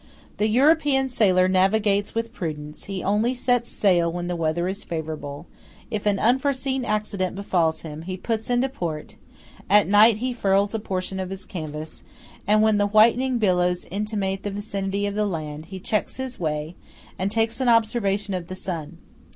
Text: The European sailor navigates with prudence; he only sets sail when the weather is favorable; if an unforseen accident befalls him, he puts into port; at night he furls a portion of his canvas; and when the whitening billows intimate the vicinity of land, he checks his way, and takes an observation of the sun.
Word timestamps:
The 0.37 0.47
European 0.49 1.09
sailor 1.09 1.47
navigates 1.47 2.15
with 2.15 2.33
prudence; 2.33 2.85
he 2.85 3.03
only 3.03 3.35
sets 3.35 3.69
sail 3.69 4.11
when 4.11 4.25
the 4.25 4.35
weather 4.35 4.67
is 4.67 4.83
favorable; 4.83 5.45
if 5.91 6.07
an 6.07 6.17
unforseen 6.17 6.83
accident 6.83 7.35
befalls 7.35 7.81
him, 7.81 8.01
he 8.01 8.17
puts 8.17 8.49
into 8.49 8.67
port; 8.67 9.17
at 9.69 9.87
night 9.87 10.17
he 10.17 10.33
furls 10.33 10.73
a 10.73 10.79
portion 10.79 11.19
of 11.19 11.29
his 11.29 11.45
canvas; 11.45 12.03
and 12.47 12.63
when 12.63 12.79
the 12.79 12.87
whitening 12.87 13.37
billows 13.37 13.85
intimate 13.91 14.41
the 14.41 14.49
vicinity 14.49 15.05
of 15.05 15.15
land, 15.17 15.67
he 15.67 15.79
checks 15.79 16.17
his 16.17 16.39
way, 16.39 16.75
and 17.19 17.29
takes 17.31 17.61
an 17.61 17.69
observation 17.69 18.33
of 18.33 18.47
the 18.47 18.55
sun. 18.55 18.97